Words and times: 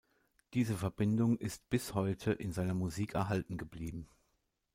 Diese 0.55 0.77
Verbindung 0.77 1.37
ist 1.37 1.69
bis 1.69 1.93
heute 1.93 2.31
in 2.33 2.51
seiner 2.53 2.73
Musik 2.73 3.13
erhalten 3.13 3.59
geblieben. 3.59 4.09